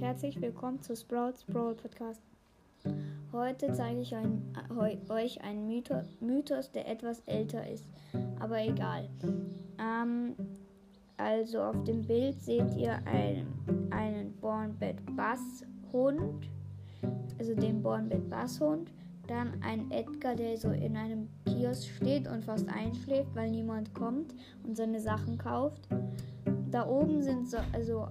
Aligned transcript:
herzlich 0.00 0.40
willkommen 0.40 0.80
zu 0.80 0.96
Sprouts 0.96 1.44
Brawl 1.44 1.74
Podcast. 1.74 2.22
Heute 3.32 3.70
zeige 3.74 4.00
ich 4.00 4.14
ein, 4.14 4.42
euch 5.10 5.42
einen 5.42 5.66
Mythos, 6.20 6.72
der 6.72 6.88
etwas 6.88 7.20
älter 7.26 7.68
ist, 7.68 7.84
aber 8.40 8.62
egal. 8.62 9.10
Ähm, 9.78 10.34
also 11.18 11.60
auf 11.60 11.84
dem 11.84 12.00
Bild 12.00 12.40
seht 12.40 12.74
ihr 12.76 12.94
einen, 13.04 13.46
einen 13.90 14.34
Bornbett 14.40 15.04
Bass 15.14 15.66
Hund, 15.92 16.48
also 17.38 17.54
den 17.54 17.82
Bornbett 17.82 18.30
Bass 18.30 18.58
Hund 18.62 18.90
dann 19.26 19.52
ein 19.62 19.90
Edgar, 19.90 20.34
der 20.34 20.56
so 20.56 20.70
in 20.70 20.96
einem 20.96 21.28
Kiosk 21.44 21.90
steht 21.96 22.26
und 22.26 22.42
fast 22.42 22.66
einschläft, 22.70 23.34
weil 23.34 23.50
niemand 23.50 23.92
kommt 23.92 24.34
und 24.64 24.78
seine 24.78 25.00
Sachen 25.00 25.36
kauft. 25.36 25.86
Da 26.70 26.86
oben 26.86 27.22
sind 27.22 27.48
so, 27.48 27.58
also 27.72 28.06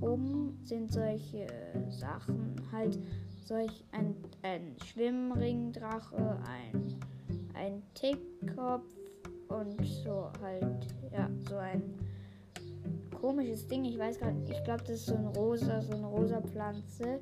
oben 0.00 0.58
sind 0.62 0.92
solche 0.92 1.46
Sachen, 1.88 2.54
halt 2.70 2.98
solch 3.44 3.84
ein, 3.92 4.14
ein 4.42 4.76
Schwimmringdrache, 4.84 6.38
ein, 6.46 6.94
ein 7.54 7.82
Tickkopf 7.94 8.84
und 9.48 9.84
so 9.84 10.30
halt, 10.40 10.86
ja, 11.12 11.28
so 11.48 11.56
ein 11.56 11.82
komisches 13.20 13.66
Ding. 13.66 13.84
Ich 13.84 13.98
weiß 13.98 14.20
gar 14.20 14.30
nicht, 14.30 14.50
ich 14.50 14.62
glaube, 14.64 14.82
das 14.82 15.00
ist 15.00 15.06
so 15.06 15.16
ein 15.16 15.26
rosa, 15.26 15.80
so 15.82 15.92
eine 15.92 16.06
rosa 16.06 16.40
Pflanze. 16.42 17.20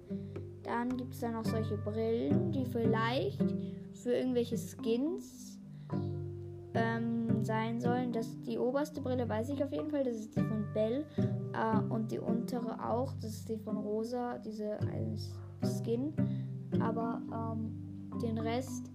Dann 0.62 0.96
gibt 0.96 1.15
es 1.15 1.21
da 1.21 1.30
noch 1.30 1.45
solche 1.45 1.77
Brillen, 1.79 2.52
die 2.52 2.65
vielleicht 2.66 3.43
für 3.95 4.12
irgendwelche 4.12 4.57
Skins 4.59 5.59
ähm, 6.74 7.45
sein 7.45 7.80
sollen. 7.80 8.12
Das, 8.12 8.41
die 8.42 8.59
oberste 8.59 9.01
Brille 9.01 9.28
weiß 9.28 9.51
ich 9.51 9.62
auf 9.62 9.73
jeden 9.73 9.91
Fall, 9.91 10.05
das 10.05 10.16
ist 10.16 10.37
die 10.37 10.42
von 10.42 10.66
Bell. 10.74 11.05
Äh, 11.52 11.78
und 11.92 12.10
die 12.10 12.18
untere 12.18 12.85
auch, 12.85 13.15
das 13.16 13.32
ist 13.32 13.48
die 13.48 13.59
von 13.59 13.76
Rosa, 13.76 14.38
diese 14.38 14.79
Skin. 15.63 16.13
Aber 16.80 17.23
ähm, 17.32 18.18
den 18.21 18.38
Rest 18.38 18.90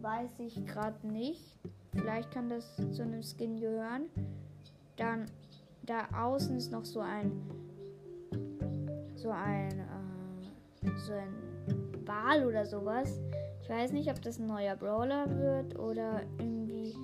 weiß 0.00 0.38
ich 0.40 0.64
gerade 0.66 1.06
nicht. 1.06 1.56
Vielleicht 1.94 2.30
kann 2.30 2.48
das 2.48 2.76
zu 2.92 3.02
einem 3.02 3.22
Skin 3.22 3.60
gehören. 3.60 4.06
Dann 4.96 5.26
da 5.84 6.06
außen 6.16 6.56
ist 6.56 6.70
noch 6.72 6.84
so 6.84 7.00
ein 7.00 7.32
so 9.14 9.30
ein 9.30 9.78
äh, 9.78 10.88
so 10.96 11.12
ein 11.12 12.06
Wal 12.06 12.46
oder 12.46 12.66
sowas. 12.66 13.20
Ich 13.62 13.68
weiß 13.68 13.92
nicht, 13.92 14.10
ob 14.10 14.20
das 14.22 14.38
ein 14.38 14.46
neuer 14.46 14.74
Brawler 14.76 15.28
wird 15.38 15.78
oder 15.78 16.22
irgendwie 16.38 16.94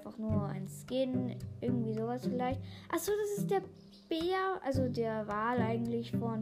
einfach 0.00 0.18
nur 0.18 0.46
ein 0.46 0.66
Skin, 0.68 1.36
irgendwie 1.60 1.92
sowas 1.92 2.26
vielleicht. 2.26 2.60
Achso, 2.90 3.12
das 3.20 3.38
ist 3.38 3.50
der 3.50 3.62
Bär, 4.08 4.60
also 4.64 4.88
der 4.88 5.26
Wal 5.28 5.60
eigentlich 5.60 6.10
von 6.12 6.40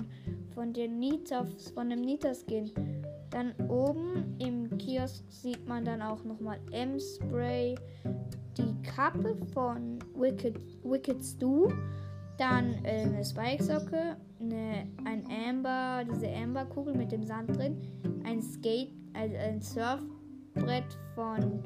von 0.55 0.73
der 0.73 0.89
Nita, 0.89 1.47
von 1.75 1.91
dem 1.91 2.00
Nita 2.00 2.33
Skin. 2.34 2.70
Dann 3.31 3.55
oben 3.69 4.34
im 4.39 4.77
Kiosk 4.78 5.23
sieht 5.28 5.69
man 5.69 5.84
dann 5.84 6.03
auch 6.03 6.25
nochmal 6.25 6.59
M-Spray, 6.73 7.77
die 8.56 8.83
Kappe 8.83 9.37
von 9.53 9.98
Wicked, 10.17 10.59
Wicked 10.83 11.22
Stu 11.22 11.69
dann 12.39 12.75
äh, 12.84 13.03
eine 13.03 13.25
Spike-Socke, 13.25 14.17
eine, 14.41 14.87
ein 15.05 15.25
Amber, 15.48 16.05
diese 16.11 16.28
Amber-Kugel 16.28 16.97
mit 16.97 17.12
dem 17.12 17.25
Sand 17.25 17.56
drin, 17.56 17.81
ein 18.25 18.41
Skate, 18.41 18.93
also 19.12 19.37
ein 19.37 19.61
Surfbrett 19.61 20.98
von, 21.15 21.62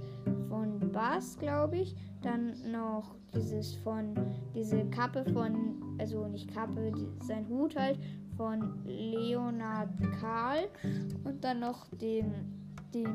von 0.52 0.92
Bass, 0.92 1.38
glaube 1.38 1.78
ich. 1.78 1.96
Dann 2.20 2.70
noch 2.70 3.16
dieses 3.34 3.74
von, 3.76 4.14
diese 4.54 4.84
Kappe 4.90 5.24
von, 5.32 5.96
also 5.98 6.28
nicht 6.28 6.52
Kappe, 6.52 6.92
sein 7.26 7.48
Hut 7.48 7.74
halt, 7.74 7.98
von 8.36 8.84
Leonard 8.84 9.88
Karl. 10.20 10.68
Und 11.24 11.42
dann 11.42 11.60
noch 11.60 11.88
den, 11.94 12.34
die 12.92 13.06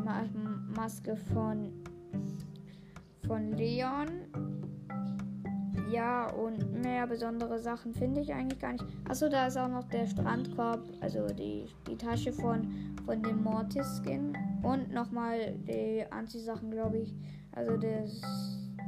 Maske 0.76 1.16
von, 1.16 1.72
von 3.28 3.52
Leon 3.52 4.08
ja, 5.92 6.30
und 6.32 6.82
mehr 6.82 7.08
besondere 7.08 7.60
Sachen 7.60 7.94
finde 7.94 8.22
ich 8.22 8.34
eigentlich 8.34 8.60
gar 8.60 8.74
nicht. 8.74 8.86
Achso, 9.08 9.30
da 9.30 9.48
ist 9.48 9.58
auch 9.58 9.68
noch 9.68 9.88
der 9.90 10.06
Strandkorb, 10.08 10.82
also 11.02 11.28
die, 11.28 11.66
die 11.88 11.98
Tasche 11.98 12.34
von, 12.34 12.68
von 13.06 13.22
dem 13.22 13.44
Mortis-Skin. 13.44 14.38
Und 14.64 14.94
nochmal 14.94 15.56
die 15.68 16.04
Anziehsachen, 16.12 16.72
glaube 16.72 16.98
ich. 17.00 17.16
Also 17.54 17.78
das 17.78 18.22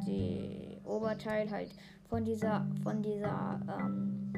die 0.05 0.77
Oberteil 0.83 1.49
halt 1.49 1.73
von 2.07 2.25
dieser, 2.25 2.65
von 2.83 3.01
dieser, 3.01 3.59
ähm, 3.79 4.33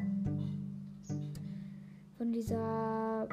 von 2.18 2.32
dieser 2.32 3.28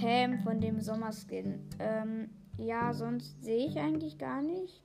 Pam, 0.00 0.38
von 0.40 0.60
dem 0.60 0.80
Sommerskin. 0.80 1.60
Ähm, 1.78 2.30
ja, 2.58 2.92
sonst 2.92 3.42
sehe 3.42 3.66
ich 3.66 3.78
eigentlich 3.78 4.18
gar 4.18 4.42
nicht. 4.42 4.82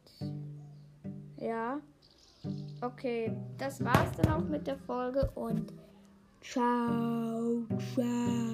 Ja. 1.38 1.80
Okay, 2.82 3.32
das 3.58 3.84
war's 3.84 4.12
dann 4.18 4.32
auch 4.32 4.48
mit 4.48 4.68
der 4.68 4.78
Folge 4.78 5.30
und 5.34 5.74
ciao, 6.42 7.66
ciao. 7.96 8.47